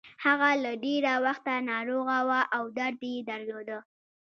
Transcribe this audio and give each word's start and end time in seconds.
هغه 0.25 0.49
له 0.63 0.71
ډېره 0.83 1.13
وخته 1.25 1.53
ناروغه 1.71 2.17
وه 2.29 2.41
او 2.55 2.63
درد 2.77 3.01
يې 3.11 3.17
درلود. 3.29 3.69